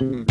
[0.00, 0.29] do